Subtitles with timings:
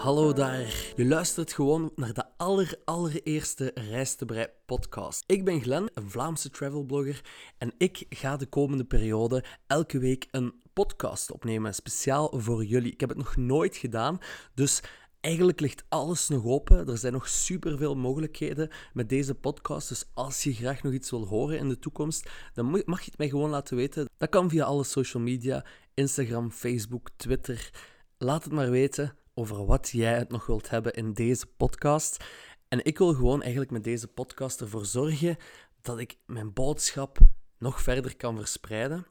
[0.00, 0.92] hallo daar.
[0.96, 5.24] Je luistert gewoon naar de aller, allereerste Reis te Brei podcast.
[5.26, 7.20] Ik ben Glenn, een Vlaamse travelblogger,
[7.58, 12.92] en ik ga de komende periode elke week een podcast opnemen, speciaal voor jullie.
[12.92, 14.18] Ik heb het nog nooit gedaan,
[14.54, 14.82] dus
[15.20, 16.88] Eigenlijk ligt alles nog open.
[16.88, 19.88] Er zijn nog superveel mogelijkheden met deze podcast.
[19.88, 23.18] Dus als je graag nog iets wil horen in de toekomst, dan mag je het
[23.18, 24.08] mij gewoon laten weten.
[24.16, 25.64] Dat kan via alle social media:
[25.94, 27.70] Instagram, Facebook, Twitter.
[28.18, 32.24] Laat het maar weten over wat jij het nog wilt hebben in deze podcast.
[32.68, 35.36] En ik wil gewoon eigenlijk met deze podcast ervoor zorgen
[35.82, 37.18] dat ik mijn boodschap
[37.58, 39.06] nog verder kan verspreiden.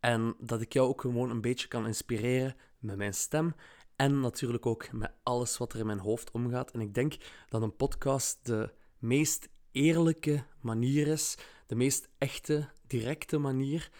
[0.00, 3.54] En dat ik jou ook gewoon een beetje kan inspireren met mijn stem.
[3.96, 6.70] En natuurlijk ook met alles wat er in mijn hoofd omgaat.
[6.70, 7.16] En ik denk
[7.48, 13.90] dat een podcast de meest eerlijke manier is, de meest echte, directe manier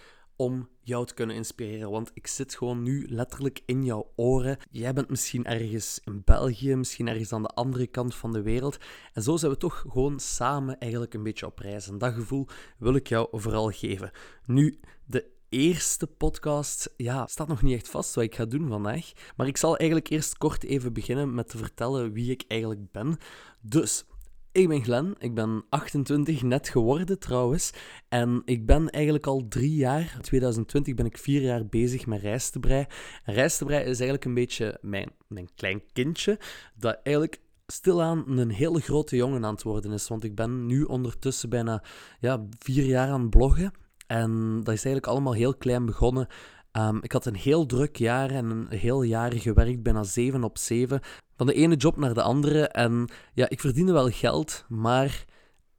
[0.42, 1.90] om jou te kunnen inspireren.
[1.90, 4.56] Want ik zit gewoon nu letterlijk in jouw oren.
[4.70, 8.78] Jij bent misschien ergens in België, misschien ergens aan de andere kant van de wereld.
[9.12, 11.88] En zo zijn we toch gewoon samen eigenlijk een beetje op reis.
[11.88, 12.46] En dat gevoel
[12.78, 14.10] wil ik jou vooral geven.
[14.46, 19.12] Nu, de eerste podcast ja, staat nog niet echt vast wat ik ga doen vandaag.
[19.36, 23.16] Maar ik zal eigenlijk eerst kort even beginnen met te vertellen wie ik eigenlijk ben.
[23.60, 24.04] Dus,
[24.52, 27.72] ik ben Glenn, ik ben 28, net geworden trouwens.
[28.08, 32.20] En ik ben eigenlijk al drie jaar, in 2020 ben ik vier jaar bezig met
[32.20, 32.86] rijstebrei.
[33.24, 36.38] En rijstebrei is eigenlijk een beetje mijn, mijn klein kindje,
[36.74, 40.08] dat eigenlijk stilaan een hele grote jongen aan het worden is.
[40.08, 41.82] Want ik ben nu ondertussen bijna
[42.20, 43.72] ja, vier jaar aan het bloggen.
[44.06, 46.26] En dat is eigenlijk allemaal heel klein begonnen.
[46.72, 50.58] Ehm, ik had een heel druk jaar en een heel jaar gewerkt, bijna 7 op
[50.58, 51.00] 7.
[51.36, 52.68] Van de ene job naar de andere.
[52.68, 55.24] En ja, ik verdiende wel geld, maar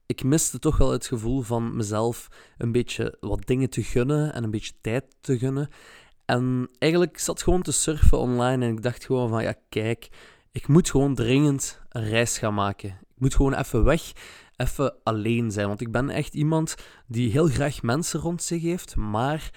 [0.06, 2.28] ik miste toch wel het gevoel van mezelf
[2.58, 5.70] een beetje wat dingen te gunnen en een beetje tijd te gunnen.
[6.26, 10.10] En eigenlijk zat gewoon te surfen online en ik dacht gewoon van ja, kijk,
[10.52, 12.90] ik moet gewoon dringend een reis gaan maken.
[12.90, 14.12] Ik moet gewoon even weg
[14.56, 15.68] even alleen zijn.
[15.68, 16.76] Want ik ben echt iemand
[17.08, 19.52] die heel graag mensen rond zich heeft, maar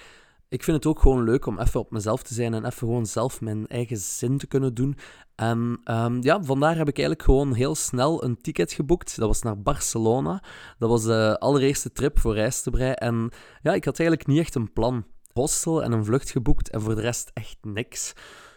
[0.56, 3.06] ik vind het ook gewoon leuk om even op mezelf te zijn en even gewoon
[3.06, 4.96] zelf mijn eigen zin te kunnen doen.
[5.34, 9.16] En um, ja, vandaar heb ik eigenlijk gewoon heel snel een ticket geboekt.
[9.16, 10.42] Dat was naar Barcelona.
[10.78, 12.92] Dat was de allereerste trip voor Rijstebrei.
[12.92, 13.30] En
[13.62, 15.06] ja, ik had eigenlijk niet echt een plan.
[15.32, 18.12] Hostel en een vlucht geboekt en voor de rest echt niks.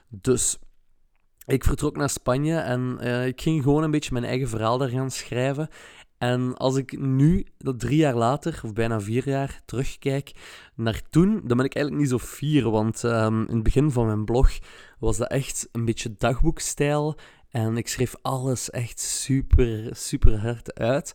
[0.09, 0.59] Dus
[1.45, 4.89] ik vertrok naar Spanje en uh, ik ging gewoon een beetje mijn eigen verhaal daar
[4.89, 5.69] gaan schrijven.
[6.19, 10.31] En als ik nu, dat drie jaar later, of bijna vier jaar, terugkijk
[10.75, 12.69] naar toen, dan ben ik eigenlijk niet zo fier.
[12.69, 14.51] Want um, in het begin van mijn blog
[14.99, 17.17] was dat echt een beetje dagboekstijl.
[17.49, 21.13] En ik schreef alles echt super, super hard uit.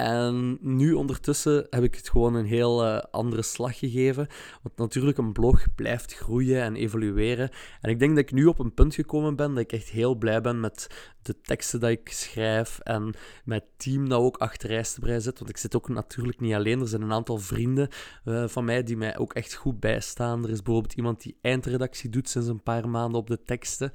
[0.00, 4.26] En nu ondertussen heb ik het gewoon een heel uh, andere slag gegeven.
[4.62, 7.50] Want natuurlijk, een blog blijft groeien en evolueren.
[7.80, 10.14] En ik denk dat ik nu op een punt gekomen ben dat ik echt heel
[10.14, 10.88] blij ben met
[11.22, 15.38] de teksten die ik schrijf en mijn team dat ook achter Rijstenbrei zit.
[15.38, 16.80] Want ik zit ook natuurlijk niet alleen.
[16.80, 17.88] Er zijn een aantal vrienden
[18.24, 20.44] uh, van mij die mij ook echt goed bijstaan.
[20.44, 23.92] Er is bijvoorbeeld iemand die eindredactie doet sinds een paar maanden op de teksten.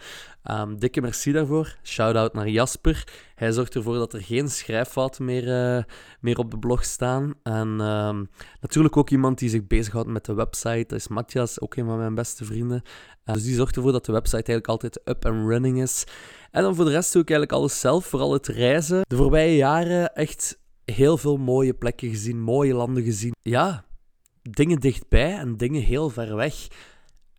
[0.52, 1.78] Um, dikke merci daarvoor.
[1.84, 3.08] Shout-out naar Jasper.
[3.36, 5.84] Hij zorgt ervoor dat er geen schrijffouten meer, uh,
[6.20, 7.34] meer op de blog staan.
[7.44, 8.30] En um,
[8.62, 10.86] natuurlijk ook iemand die zich bezighoudt met de website.
[10.88, 12.82] Dat is Matthias, ook een van mijn beste vrienden.
[13.26, 16.04] Uh, dus die zorgt ervoor dat de website eigenlijk altijd up and running is.
[16.52, 19.02] En dan voor de rest doe ik eigenlijk alles zelf, vooral het reizen.
[19.08, 23.34] De voorbije jaren echt heel veel mooie plekken gezien, mooie landen gezien.
[23.42, 23.86] Ja,
[24.42, 26.68] dingen dichtbij en dingen heel ver weg.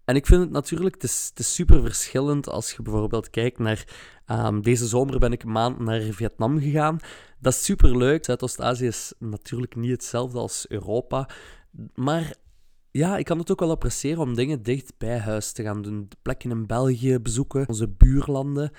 [0.06, 3.84] En ik vind het natuurlijk, het is, super verschillend als je bijvoorbeeld kijkt naar...
[4.30, 6.98] Um, deze zomer ben ik een maand naar Vietnam gegaan.
[7.38, 8.24] Dat is super leuk.
[8.24, 11.28] Zuidoost-Azië is natuurlijk niet hetzelfde als Europa.
[11.94, 12.34] Maar
[12.90, 16.08] ja, ik kan het ook wel appreciëren om dingen dicht bij huis te gaan doen.
[16.22, 18.72] Plekken in België bezoeken, onze buurlanden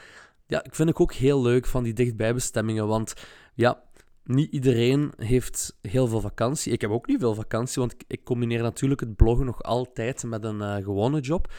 [0.47, 2.87] ja, ik vind het ook heel leuk van die dichtbijbestemmingen.
[2.87, 3.13] Want
[3.53, 3.83] ja,
[4.27, 6.71] niet iedereen heeft heel veel vakantie.
[6.71, 10.43] Ik heb ook niet veel vakantie, want ik combineer natuurlijk het bloggen nog altijd met
[10.43, 11.53] een uh, gewone job.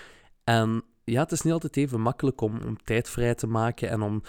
[0.45, 4.03] En ja, het is niet altijd even makkelijk om, om tijd vrij te maken en
[4.03, 4.23] om,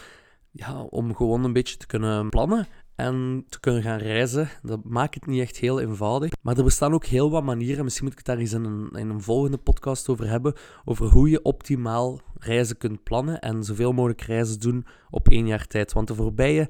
[0.51, 4.49] ja, om gewoon een beetje te kunnen plannen en te kunnen gaan reizen.
[4.61, 6.31] Dat maakt het niet echt heel eenvoudig.
[6.41, 7.83] Maar er bestaan ook heel wat manieren.
[7.83, 10.53] Misschien moet ik het daar eens in een, in een volgende podcast over hebben.
[10.85, 15.67] Over hoe je optimaal reizen kunt plannen en zoveel mogelijk reizen doen op één jaar
[15.67, 15.93] tijd.
[15.93, 16.69] Want de voorbije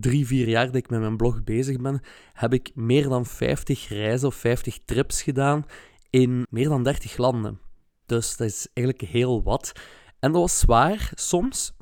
[0.00, 2.00] drie, vier jaar dat ik met mijn blog bezig ben,
[2.32, 5.64] heb ik meer dan 50 reizen of 50 trips gedaan
[6.10, 7.60] in meer dan 30 landen.
[8.06, 9.72] Dus dat is eigenlijk heel wat.
[10.20, 11.72] En dat was zwaar soms,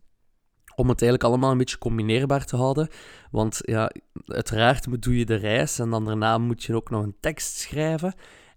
[0.74, 2.88] om het eigenlijk allemaal een beetje combineerbaar te houden.
[3.30, 3.90] Want ja,
[4.26, 8.14] uiteraard doe je de reis en dan daarna moet je ook nog een tekst schrijven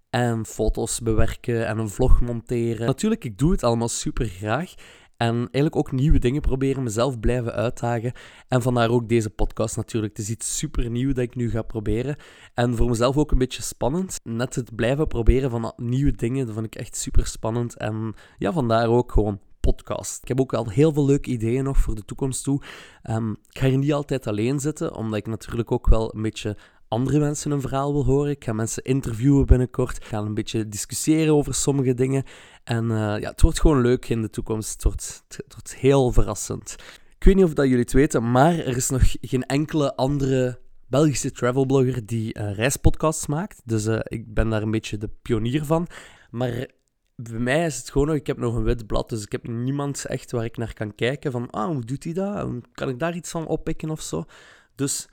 [0.09, 2.85] en foto's bewerken en een vlog monteren.
[2.85, 4.73] Natuurlijk, ik doe het allemaal super graag.
[5.19, 8.11] En eigenlijk ook nieuwe dingen proberen, mezelf blijven uitdagen.
[8.47, 10.17] En vandaar ook deze podcast natuurlijk.
[10.17, 12.15] Het is iets super nieuw dat ik nu ga proberen.
[12.53, 14.19] En voor mezelf ook een beetje spannend.
[14.23, 17.77] Net het blijven proberen van nieuwe dingen, dat vind ik echt super spannend.
[17.77, 20.21] En ja, vandaar ook gewoon podcast.
[20.21, 22.61] Ik heb ook al heel veel leuke ideeën nog voor de toekomst toe.
[23.09, 26.57] Um, ik ga hier niet altijd alleen zitten, omdat ik natuurlijk ook wel een beetje
[26.89, 28.31] andere mensen een verhaal wil horen.
[28.31, 29.95] Ik ga mensen interviewen binnenkort.
[29.95, 32.23] Ik ga een beetje discussiëren over sommige dingen.
[32.63, 34.73] En uh, ja, het wordt gewoon leuk in de toekomst.
[34.73, 36.75] Het wordt, het wordt heel verrassend.
[37.15, 40.59] Ik weet niet of dat jullie het weten, maar er is nog geen enkele andere
[40.87, 43.61] Belgische travelblogger die uh, reispodcasts maakt.
[43.65, 45.87] Dus uh, ik ben daar een beetje de pionier van.
[46.31, 46.67] Maar
[47.15, 49.47] bij mij is het gewoon nog, ik heb nog een wit blad, dus ik heb
[49.47, 52.49] niemand echt waar ik naar kan kijken van, ah, hoe doet hij dat?
[52.71, 54.25] Kan ik daar iets van oppikken of zo?
[54.75, 55.07] Dus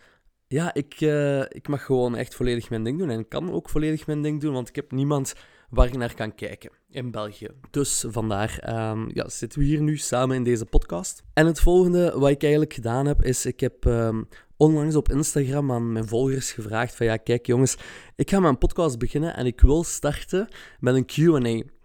[0.48, 4.06] ja, ik, uh, ik mag gewoon echt volledig mijn ding doen en kan ook volledig
[4.06, 5.34] mijn ding doen, want ik heb niemand
[5.70, 7.48] waar ik naar kan kijken in België.
[7.70, 11.22] Dus vandaar um, ja, zitten we hier nu samen in deze podcast.
[11.32, 15.72] En het volgende wat ik eigenlijk gedaan heb, is ik heb um, onlangs op Instagram
[15.72, 17.76] aan mijn volgers gevraagd van ja, kijk jongens,
[18.16, 20.48] ik ga mijn podcast beginnen en ik wil starten
[20.80, 21.75] met een Q&A.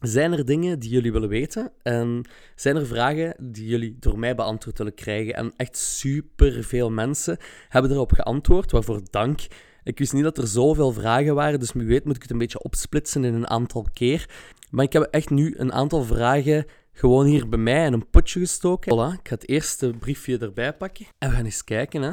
[0.00, 1.72] Zijn er dingen die jullie willen weten?
[1.82, 2.24] En
[2.54, 5.34] zijn er vragen die jullie door mij beantwoord willen krijgen?
[5.34, 7.38] En echt super veel mensen
[7.68, 9.40] hebben erop geantwoord, waarvoor dank.
[9.82, 12.38] Ik wist niet dat er zoveel vragen waren, dus wie weet moet ik het een
[12.38, 14.28] beetje opsplitsen in een aantal keer.
[14.70, 18.40] Maar ik heb echt nu een aantal vragen gewoon hier bij mij in een potje
[18.40, 18.92] gestoken.
[18.94, 21.06] Voilà, ik ga het eerste briefje erbij pakken.
[21.18, 22.12] En we gaan eens kijken, hè.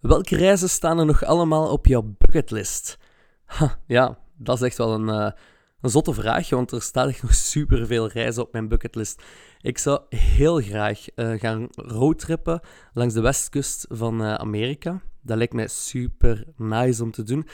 [0.00, 2.98] Welke reizen staan er nog allemaal op jouw bucketlist?
[3.44, 5.08] Ha, ja, dat is echt wel een...
[5.08, 5.30] Uh,
[5.80, 9.22] een zotte vraag, want er staat echt nog superveel reizen op mijn bucketlist.
[9.60, 12.60] Ik zou heel graag uh, gaan roadtrippen
[12.92, 15.00] langs de westkust van uh, Amerika.
[15.22, 17.46] Dat lijkt mij super nice om te doen.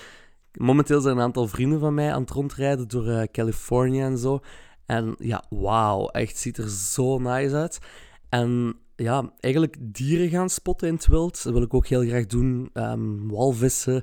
[0.52, 4.40] Momenteel zijn een aantal vrienden van mij aan het rondrijden door uh, Californië en zo.
[4.86, 7.78] En ja, wauw, echt ziet er zo nice uit.
[8.28, 11.42] En ja, eigenlijk dieren gaan spotten in het wild.
[11.42, 12.70] Dat wil ik ook heel graag doen.
[12.72, 14.02] Um, walvissen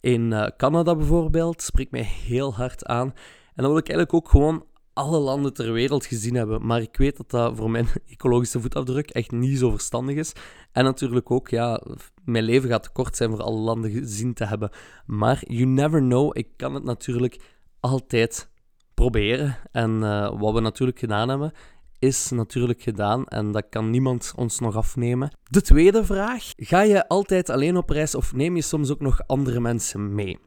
[0.00, 3.14] in Canada bijvoorbeeld, spreekt mij heel hard aan.
[3.58, 6.66] En dan wil ik eigenlijk ook gewoon alle landen ter wereld gezien hebben.
[6.66, 10.32] Maar ik weet dat dat voor mijn ecologische voetafdruk echt niet zo verstandig is.
[10.72, 11.82] En natuurlijk ook, ja,
[12.24, 14.70] mijn leven gaat te kort zijn voor alle landen gezien te hebben.
[15.06, 16.36] Maar you never know.
[16.36, 17.40] Ik kan het natuurlijk
[17.80, 18.50] altijd
[18.94, 19.56] proberen.
[19.72, 21.52] En uh, wat we natuurlijk gedaan hebben,
[21.98, 25.30] is natuurlijk gedaan en dat kan niemand ons nog afnemen.
[25.50, 29.20] De tweede vraag: ga je altijd alleen op reis of neem je soms ook nog
[29.26, 30.38] andere mensen mee?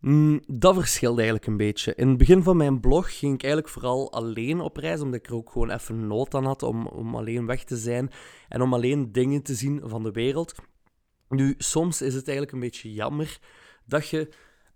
[0.00, 1.94] Mm, dat verschilt eigenlijk een beetje.
[1.94, 5.26] In het begin van mijn blog ging ik eigenlijk vooral alleen op reis, omdat ik
[5.26, 8.10] er ook gewoon even nood aan had om, om alleen weg te zijn
[8.48, 10.54] en om alleen dingen te zien van de wereld.
[11.28, 13.38] Nu, soms is het eigenlijk een beetje jammer
[13.86, 14.28] dat je,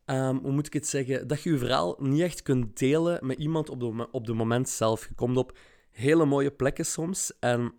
[0.06, 3.38] um, hoe moet ik het zeggen, dat je je verhaal niet echt kunt delen met
[3.38, 5.08] iemand op de, op de moment zelf.
[5.08, 5.58] Je komt op
[5.90, 7.74] hele mooie plekken soms en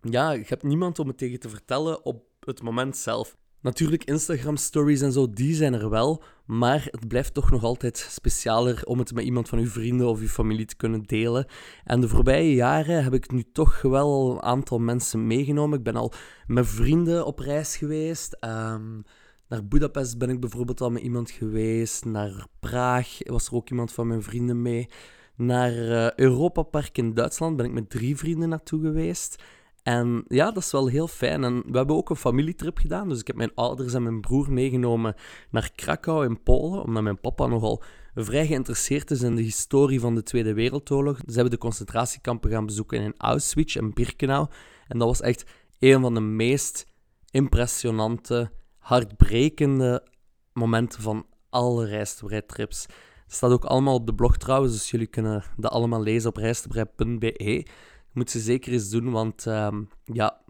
[0.00, 3.36] ja, je hebt niemand om het tegen te vertellen op het moment zelf.
[3.60, 6.22] Natuurlijk, Instagram-stories en zo, die zijn er wel.
[6.46, 10.20] Maar het blijft toch nog altijd specialer om het met iemand van uw vrienden of
[10.20, 11.46] uw familie te kunnen delen.
[11.84, 15.78] En de voorbije jaren heb ik nu toch wel een aantal mensen meegenomen.
[15.78, 16.12] Ik ben al
[16.46, 18.36] met vrienden op reis geweest.
[18.40, 19.04] Um,
[19.48, 22.04] naar Budapest ben ik bijvoorbeeld al met iemand geweest.
[22.04, 24.88] Naar Praag was er ook iemand van mijn vrienden mee.
[25.36, 29.42] Naar uh, Europa Park in Duitsland ben ik met drie vrienden naartoe geweest.
[29.88, 31.44] En ja, dat is wel heel fijn.
[31.44, 33.08] En we hebben ook een familietrip gedaan.
[33.08, 35.14] Dus ik heb mijn ouders en mijn broer meegenomen
[35.50, 37.82] naar Krakau in Polen, omdat mijn papa nogal
[38.14, 41.16] vrij geïnteresseerd is in de historie van de Tweede Wereldoorlog.
[41.16, 44.46] Ze hebben de concentratiekampen gaan bezoeken in Auschwitz en Birkenau.
[44.88, 46.86] En dat was echt een van de meest
[47.30, 50.06] impressionante, hartbrekende
[50.52, 52.82] momenten van alle reisbreidtrips.
[53.24, 56.36] Het staat ook allemaal op de blog trouwens, dus jullie kunnen dat allemaal lezen op
[56.36, 57.66] reisbreid.be
[58.12, 59.68] moet ze zeker eens doen, want uh,
[60.04, 60.40] ja,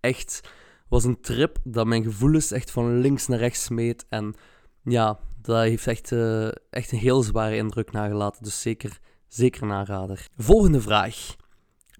[0.00, 0.40] echt
[0.88, 4.06] was een trip dat mijn gevoelens echt van links naar rechts smeet.
[4.08, 4.34] En
[4.82, 8.42] ja, dat heeft echt, uh, echt een heel zware indruk nagelaten.
[8.42, 10.26] Dus zeker, zeker een aanrader.
[10.36, 11.36] Volgende vraag.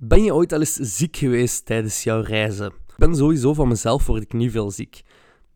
[0.00, 2.66] Ben je ooit al eens ziek geweest tijdens jouw reizen?
[2.66, 5.02] Ik ben sowieso van mezelf word ik niet veel ziek.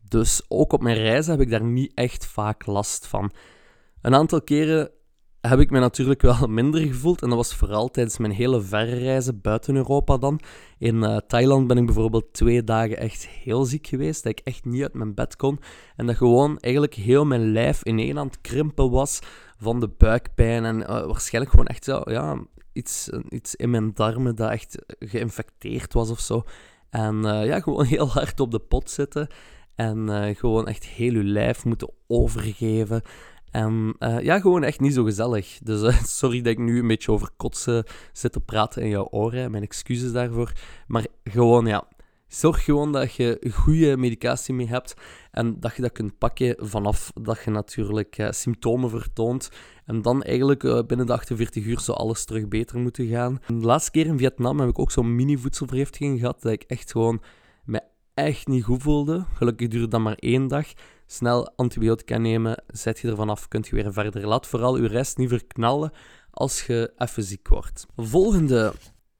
[0.07, 3.31] Dus ook op mijn reizen heb ik daar niet echt vaak last van.
[4.01, 4.91] Een aantal keren
[5.41, 7.21] heb ik me natuurlijk wel minder gevoeld.
[7.21, 10.39] En dat was vooral tijdens mijn hele verre reizen buiten Europa dan.
[10.77, 14.23] In uh, Thailand ben ik bijvoorbeeld twee dagen echt heel ziek geweest.
[14.23, 15.59] Dat ik echt niet uit mijn bed kon.
[15.95, 19.19] En dat gewoon eigenlijk heel mijn lijf in aan het krimpen was
[19.57, 20.65] van de buikpijn.
[20.65, 26.09] En uh, waarschijnlijk gewoon echt ja, iets, iets in mijn darmen dat echt geïnfecteerd was
[26.09, 26.43] of zo.
[26.89, 29.27] En uh, ja, gewoon heel hard op de pot zitten.
[29.75, 33.01] En gewoon echt heel je lijf moeten overgeven.
[33.51, 35.59] En eh, ja, gewoon echt niet zo gezellig.
[35.63, 39.07] Dus eh, sorry dat ik nu een beetje over kotsen zit te praten in jouw
[39.09, 39.51] oren.
[39.51, 40.51] Mijn excuses daarvoor.
[40.87, 41.87] Maar gewoon, ja,
[42.27, 44.93] zorg gewoon dat je goede medicatie mee hebt.
[45.31, 49.49] En dat je dat kunt pakken vanaf dat je natuurlijk uh, symptomen vertoont.
[49.85, 53.39] En dan eigenlijk binnen de 48 uur zou alles terug beter moeten gaan.
[53.47, 56.41] De laatste keer in Vietnam heb ik ook zo'n mini-voedselvergiftiging gehad.
[56.41, 57.21] Dat ik echt gewoon
[57.65, 57.81] me
[58.13, 59.25] echt niet goed voelde.
[59.33, 60.67] Gelukkig duurde dat maar één dag
[61.07, 64.27] snel antibiotica nemen, zet je ervan af, kunt je weer verder.
[64.27, 65.91] Laat vooral je rest niet verknallen
[66.31, 67.85] als je even ziek wordt.
[67.95, 68.73] Volgende.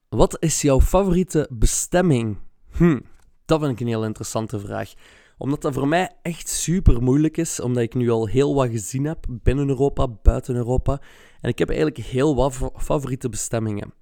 [0.09, 2.37] Wat is jouw favoriete bestemming?
[2.71, 2.99] Hm,
[3.45, 4.93] dat vind ik een heel interessante vraag.
[5.37, 9.05] Omdat dat voor mij echt super moeilijk is, omdat ik nu al heel wat gezien
[9.05, 11.01] heb binnen Europa, buiten Europa.
[11.41, 13.93] En ik heb eigenlijk heel wat favoriete bestemmingen.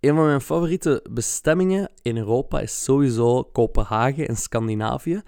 [0.00, 5.22] Een van mijn favoriete bestemmingen in Europa is sowieso Kopenhagen in Scandinavië.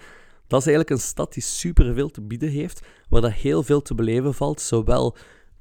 [0.46, 3.94] Dat is eigenlijk een stad die superveel te bieden heeft, waar dat heel veel te
[3.94, 5.16] beleven valt, zowel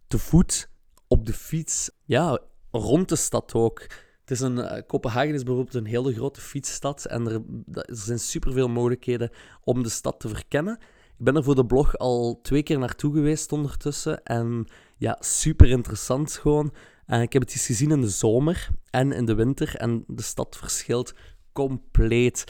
[0.08, 0.70] te voet,
[1.08, 2.40] op de fiets, ja,
[2.72, 3.82] rond de stad ook.
[4.22, 8.20] Het is een, uh, Kopenhagen is bijvoorbeeld een hele grote fietsstad en er, er zijn
[8.20, 9.30] superveel mogelijkheden
[9.64, 10.78] om de stad te verkennen.
[11.18, 15.70] Ik ben er voor de blog al twee keer naartoe geweest ondertussen en ja, super
[15.70, 16.74] interessant gewoon.
[17.06, 20.22] En ik heb het eens gezien in de zomer en in de winter en de
[20.22, 21.14] stad verschilt
[21.54, 22.44] compleet.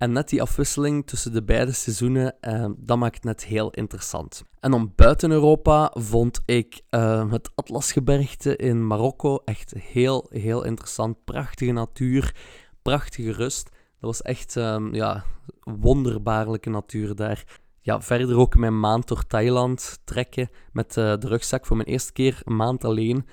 [0.00, 4.44] En net die afwisseling tussen de beide seizoenen, uh, dat maakt het net heel interessant.
[4.60, 11.24] En dan buiten Europa vond ik uh, het Atlasgebergte in Marokko echt heel, heel interessant.
[11.24, 12.34] Prachtige natuur,
[12.82, 13.64] prachtige rust.
[13.72, 15.24] Dat was echt um, ja,
[15.60, 17.44] wonderbaarlijke natuur daar.
[17.80, 22.12] Ja, verder ook mijn maand door Thailand trekken met uh, de rugzak voor mijn eerste
[22.12, 23.26] keer een maand alleen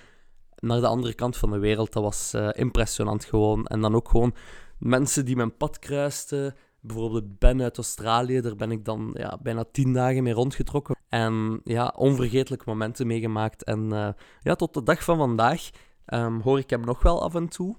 [0.56, 1.94] naar de andere kant van de wereld.
[1.94, 3.66] Dat was impressionant gewoon.
[3.66, 4.36] En dan ook gewoon
[4.80, 6.56] mensen die mijn pad kruisten.
[6.82, 10.96] Bijvoorbeeld Ben uit Australië, daar ben ik dan ja, bijna tien dagen mee rondgetrokken.
[11.10, 13.64] En ja, onvergetelijke momenten meegemaakt.
[13.64, 14.10] En uh,
[14.42, 15.70] ja, tot de dag van vandaag
[16.06, 17.76] um, hoor ik hem nog wel af en toe.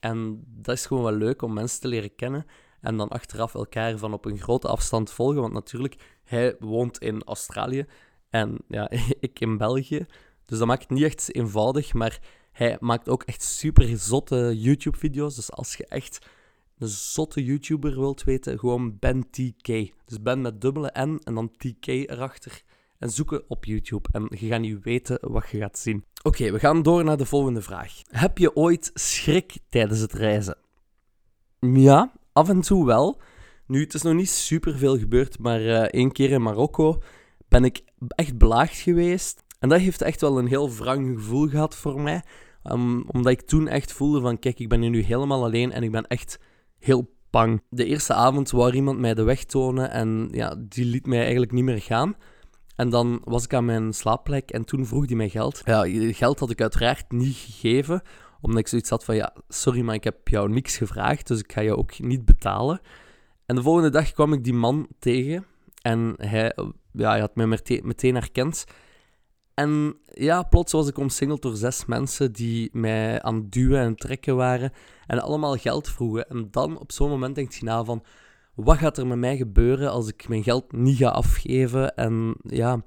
[0.00, 2.46] En dat is gewoon wel leuk om mensen te leren kennen.
[2.80, 5.40] En dan achteraf elkaar van op een grote afstand volgen.
[5.40, 7.86] Want natuurlijk, hij woont in Australië
[8.30, 8.90] en ja,
[9.20, 10.06] ik in België.
[10.44, 11.94] Dus dat maakt het niet echt eenvoudig.
[11.94, 12.20] Maar
[12.52, 15.34] hij maakt ook echt super zotte YouTube-video's.
[15.34, 16.26] Dus als je echt
[16.82, 19.66] een zotte YouTuber wilt weten, gewoon Ben TK.
[20.04, 22.62] Dus Ben met dubbele N en dan TK erachter.
[22.98, 24.08] En zoeken op YouTube.
[24.12, 26.04] En je gaat niet weten wat je gaat zien.
[26.22, 27.92] Oké, we gaan door naar de volgende vraag.
[28.06, 30.58] Heb je ooit schrik tijdens het reizen?
[31.60, 33.20] Ja, af en toe wel.
[33.66, 37.02] Nu, het is nog niet super veel gebeurd, maar uh, één keer in Marokko
[37.48, 39.44] ben ik echt belaagd geweest.
[39.58, 42.22] En dat heeft echt wel een heel wrang gevoel gehad voor mij.
[42.64, 45.82] Um, omdat ik toen echt voelde van, kijk, ik ben hier nu helemaal alleen en
[45.82, 46.38] ik ben echt
[46.84, 47.62] heel bang.
[47.68, 51.52] De eerste avond wou iemand mij de weg tonen en ja, die liet mij eigenlijk
[51.52, 52.14] niet meer gaan.
[52.76, 55.62] En dan was ik aan mijn slaapplek en toen vroeg hij mij geld.
[55.64, 58.02] Ja, geld had ik uiteraard niet gegeven,
[58.40, 61.52] omdat ik zoiets had van, ja, sorry, maar ik heb jou niks gevraagd, dus ik
[61.52, 62.80] ga jou ook niet betalen.
[63.46, 65.46] En de volgende dag kwam ik die man tegen
[65.82, 66.56] en hij,
[66.92, 67.46] ja, hij had mij
[67.82, 68.64] meteen herkend.
[69.54, 73.96] En ja, plots was ik omsingeld door zes mensen die mij aan het duwen en
[73.96, 74.72] trekken waren
[75.06, 76.28] en allemaal geld vroegen.
[76.28, 78.02] En dan op zo'n moment denk je na van,
[78.54, 81.94] wat gaat er met mij gebeuren als ik mijn geld niet ga afgeven?
[81.96, 82.82] En ja,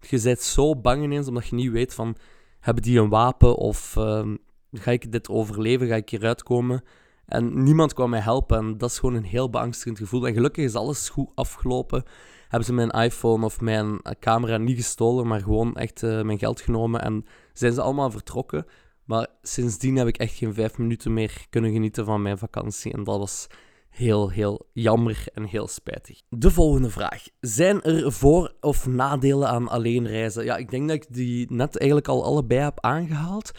[0.00, 2.16] je bent zo bang ineens omdat je niet weet van,
[2.60, 4.34] hebben die een wapen of uh,
[4.72, 6.82] ga ik dit overleven, ga ik hieruit komen?
[7.26, 10.26] En niemand kwam mij helpen en dat is gewoon een heel beangstigend gevoel.
[10.26, 12.04] En gelukkig is alles goed afgelopen
[12.52, 16.60] hebben ze mijn iPhone of mijn camera niet gestolen, maar gewoon echt uh, mijn geld
[16.60, 18.66] genomen en zijn ze allemaal vertrokken.
[19.04, 22.92] Maar sindsdien heb ik echt geen vijf minuten meer kunnen genieten van mijn vakantie.
[22.92, 23.46] En dat was
[23.90, 26.20] heel, heel jammer en heel spijtig.
[26.28, 27.24] De volgende vraag.
[27.40, 30.44] Zijn er voor- of nadelen aan alleen reizen?
[30.44, 33.50] Ja, ik denk dat ik die net eigenlijk al allebei heb aangehaald.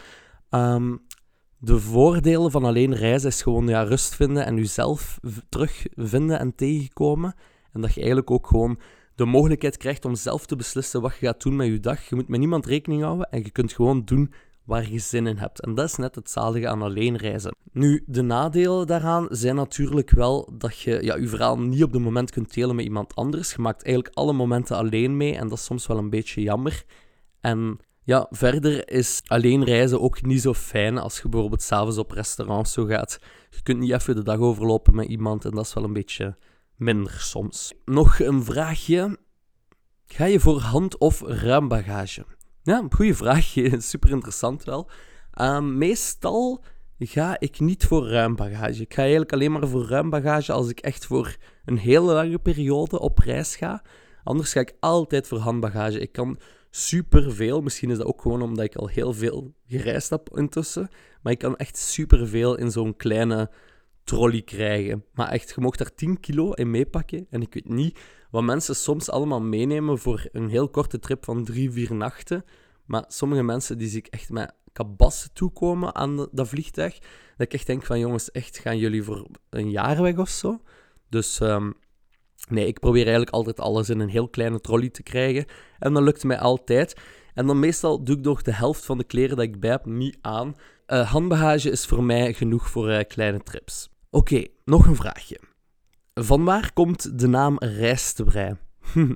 [0.50, 1.06] Um,
[1.58, 7.34] de voordelen van alleen reizen is gewoon ja, rust vinden en jezelf terugvinden en tegenkomen.
[7.74, 8.78] En dat je eigenlijk ook gewoon
[9.14, 12.08] de mogelijkheid krijgt om zelf te beslissen wat je gaat doen met je dag.
[12.08, 14.32] Je moet met niemand rekening houden en je kunt gewoon doen
[14.64, 15.60] waar je zin in hebt.
[15.60, 17.54] En dat is net het zalige aan alleen reizen.
[17.72, 22.02] Nu, de nadelen daaraan zijn natuurlijk wel dat je ja, je verhaal niet op het
[22.02, 23.52] moment kunt delen met iemand anders.
[23.52, 26.84] Je maakt eigenlijk alle momenten alleen mee en dat is soms wel een beetje jammer.
[27.40, 32.10] En ja, verder is alleen reizen ook niet zo fijn als je bijvoorbeeld s'avonds op
[32.10, 33.18] restaurant zo gaat.
[33.50, 36.36] Je kunt niet even de dag overlopen met iemand en dat is wel een beetje
[36.76, 37.72] minder soms.
[37.84, 39.18] Nog een vraagje.
[40.06, 42.24] Ga je voor hand- of ruimbagage?
[42.62, 43.44] Ja, goede vraag.
[43.78, 44.90] Super interessant wel.
[45.30, 46.64] Ehm, meestal
[46.98, 48.82] ga ik niet voor ruimbagage.
[48.82, 53.00] Ik ga eigenlijk alleen maar voor ruimbagage als ik echt voor een hele lange periode
[53.00, 53.82] op reis ga.
[54.24, 55.98] Anders ga ik altijd voor handbagage.
[55.98, 56.38] Ik kan
[56.70, 57.60] super veel.
[57.60, 60.88] Misschien is dat ook gewoon omdat ik al heel veel gereisd heb intussen.
[61.22, 63.50] Maar ik kan echt super veel in zo'n kleine
[64.04, 65.04] trolley krijgen.
[65.12, 67.26] Maar echt, je mocht daar 10 kilo in meepakken.
[67.30, 67.98] En ik weet niet
[68.30, 72.44] wat mensen soms allemaal meenemen voor een heel korte trip van drie, vier nachten.
[72.84, 76.98] Maar sommige mensen die zie ik echt met kabassen toekomen aan dat vliegtuig.
[77.36, 80.60] Dat ik echt denk van jongens, echt gaan jullie voor een jaar weg of zo?
[81.08, 81.70] Dus ehm,
[82.48, 85.44] nee, ik probeer eigenlijk altijd alles in een heel kleine trolley te krijgen.
[85.78, 86.96] En dat lukt mij altijd.
[87.34, 89.84] En dan meestal doe ik nog de helft van de kleren dat ik bij heb
[89.84, 90.54] niet aan.
[90.86, 93.93] Uh, handbagage is voor mij genoeg voor uh, kleine trips.
[94.14, 95.40] Oké, nog een vraagje.
[96.14, 98.56] Van waar komt de naam rijstebrei?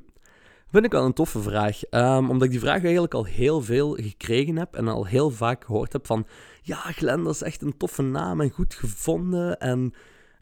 [0.73, 1.81] Vind ik wel een toffe vraag.
[1.91, 5.65] Um, omdat ik die vraag eigenlijk al heel veel gekregen heb en al heel vaak
[5.65, 6.27] gehoord heb van...
[6.63, 9.59] Ja, Glenn, is echt een toffe naam en goed gevonden.
[9.59, 9.95] En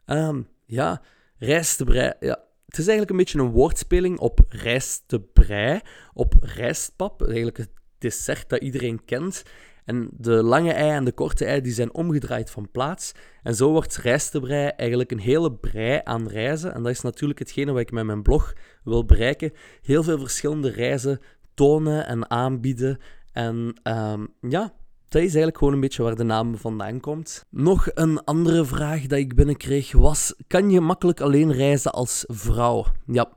[0.05, 1.01] um, ja,
[1.37, 2.13] rijstebrei...
[2.19, 5.79] Ja, het is eigenlijk een beetje een woordspeling op rijstebrei,
[6.13, 7.21] op rijstpap.
[7.23, 9.43] Eigenlijk het dessert dat iedereen kent.
[9.87, 13.11] En de lange ei en de korte ei die zijn omgedraaid van plaats.
[13.43, 16.73] En zo wordt rijstebrei eigenlijk een hele brei aan reizen.
[16.73, 18.53] En dat is natuurlijk hetgene wat ik met mijn blog
[18.83, 19.53] wil bereiken.
[19.81, 21.19] Heel veel verschillende reizen
[21.53, 22.97] tonen en aanbieden.
[23.31, 24.73] En um, ja,
[25.07, 27.45] dat is eigenlijk gewoon een beetje waar de naam vandaan komt.
[27.49, 32.85] Nog een andere vraag dat ik binnenkreeg was: kan je makkelijk alleen reizen als vrouw?
[33.05, 33.33] Ja.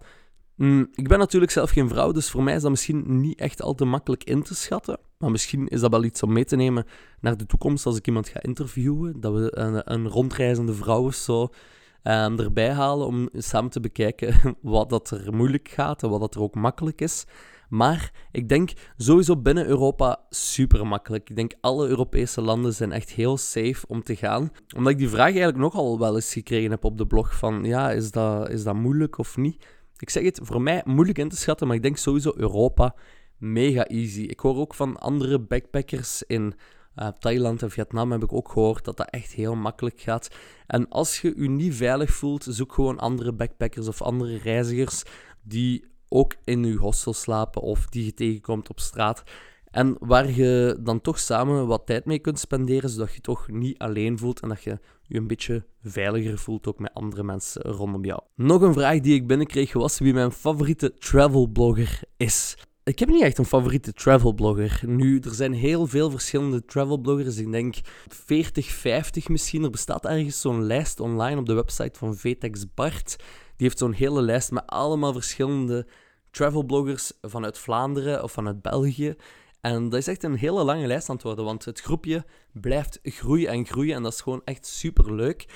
[0.61, 3.63] Mm, ik ben natuurlijk zelf geen vrouw, dus voor mij is dat misschien niet echt
[3.63, 4.99] al te makkelijk in te schatten.
[5.19, 6.85] Maar misschien is dat wel iets om mee te nemen
[7.21, 9.21] naar de toekomst als ik iemand ga interviewen.
[9.21, 14.35] Dat we een, een rondreizende vrouw of zo um, erbij halen om samen te bekijken
[14.61, 17.25] wat dat er moeilijk gaat en wat dat er ook makkelijk is.
[17.69, 21.31] Maar ik denk sowieso binnen Europa super makkelijk.
[21.31, 24.51] Ik denk alle Europese landen zijn echt heel safe om te gaan.
[24.77, 27.91] Omdat ik die vraag eigenlijk nogal wel eens gekregen heb op de blog van ja,
[27.91, 29.67] is dat, is dat moeilijk of niet?
[30.01, 32.95] Ik zeg het, voor mij moeilijk in te schatten, maar ik denk sowieso Europa
[33.39, 34.21] mega easy.
[34.21, 36.55] Ik hoor ook van andere backpackers in
[36.97, 40.29] uh, Thailand en Vietnam heb ik ook gehoord dat dat echt heel makkelijk gaat.
[40.67, 45.03] En als je je niet veilig voelt, zoek gewoon andere backpackers of andere reizigers
[45.43, 49.23] die ook in je hostel slapen of die je tegenkomt op straat.
[49.71, 53.79] En waar je dan toch samen wat tijd mee kunt spenderen, zodat je toch niet
[53.79, 58.05] alleen voelt en dat je je een beetje veiliger voelt ook met andere mensen rondom
[58.05, 58.21] jou.
[58.35, 62.57] Nog een vraag die ik binnenkreeg was wie mijn favoriete travel blogger is.
[62.85, 64.81] Ik heb niet echt een favoriete travelblogger.
[64.87, 67.37] Nu, er zijn heel veel verschillende travelbloggers.
[67.37, 67.75] Ik denk
[68.09, 69.65] 40, 50 misschien.
[69.65, 73.17] Er bestaat ergens zo'n lijst online op de website van Vetex Bart.
[73.57, 75.87] Die heeft zo'n hele lijst met allemaal verschillende
[76.31, 79.17] travelbloggers vanuit Vlaanderen of vanuit België.
[79.61, 82.99] En dat is echt een hele lange lijst aan het worden, want het groepje blijft
[83.03, 83.95] groeien en groeien.
[83.95, 85.47] En dat is gewoon echt super leuk,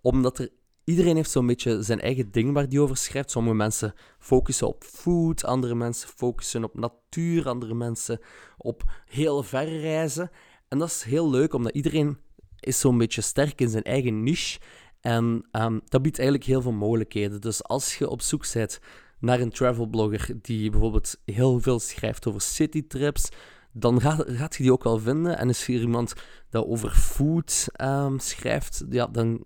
[0.00, 0.50] omdat er
[0.84, 3.30] iedereen heeft zo'n beetje zijn eigen ding waar die over schrijft.
[3.30, 8.20] Sommige mensen focussen op food, andere mensen focussen op natuur, andere mensen
[8.56, 10.30] op heel ver reizen.
[10.68, 12.18] En dat is heel leuk, omdat iedereen
[12.60, 14.60] is zo'n beetje sterk in zijn eigen niche.
[15.00, 17.40] En um, dat biedt eigenlijk heel veel mogelijkheden.
[17.40, 18.80] Dus als je op zoek bent
[19.18, 23.28] naar een travelblogger die bijvoorbeeld heel veel schrijft over citytrips,
[23.72, 25.38] dan gaat, gaat je die ook wel vinden.
[25.38, 26.12] En is er iemand
[26.50, 29.44] dat over food um, schrijft, ja, dan,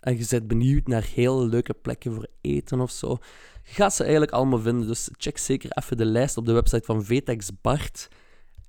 [0.00, 3.18] en je bent benieuwd naar heel leuke plekken voor eten of zo,
[3.62, 4.86] ga ze eigenlijk allemaal vinden.
[4.86, 8.08] Dus check zeker even de lijst op de website van Vetex Bart.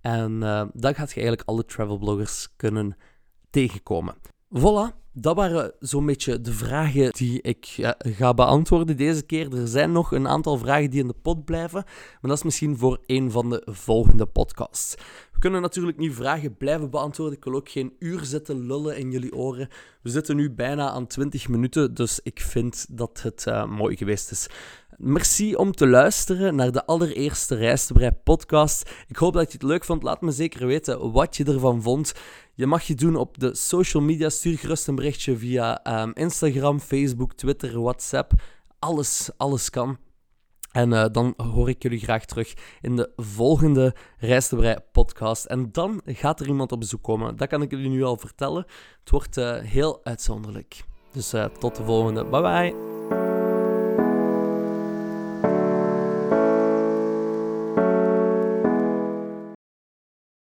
[0.01, 2.97] En uh, dan gaat je eigenlijk alle travelbloggers kunnen
[3.49, 4.15] tegenkomen.
[4.57, 9.55] Voilà, dat waren zo'n beetje de vragen die ik ga beantwoorden deze keer.
[9.55, 12.77] Er zijn nog een aantal vragen die in de pot blijven, maar dat is misschien
[12.77, 14.95] voor een van de volgende podcasts.
[15.33, 17.37] We kunnen natuurlijk niet vragen blijven beantwoorden.
[17.37, 19.69] Ik wil ook geen uur zitten lullen in jullie oren.
[20.01, 24.31] We zitten nu bijna aan 20 minuten, dus ik vind dat het uh, mooi geweest
[24.31, 24.47] is.
[24.97, 28.89] Merci om te luisteren naar de allereerste Rijstebrei podcast.
[29.07, 30.03] Ik hoop dat je het leuk vond.
[30.03, 32.13] Laat me zeker weten wat je ervan vond.
[32.53, 34.29] Je mag je doen op de social media.
[34.29, 38.31] Stuur gerust een berichtje via um, Instagram, Facebook, Twitter, WhatsApp.
[38.79, 39.97] Alles, alles kan.
[40.71, 45.45] En uh, dan hoor ik jullie graag terug in de volgende Rijstebrei podcast.
[45.45, 47.35] En dan gaat er iemand op bezoek komen.
[47.35, 48.65] Dat kan ik jullie nu al vertellen.
[48.99, 50.83] Het wordt uh, heel uitzonderlijk.
[51.11, 52.25] Dus uh, tot de volgende.
[52.25, 52.90] Bye bye.